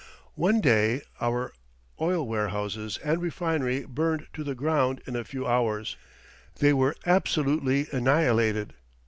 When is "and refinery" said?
3.03-3.85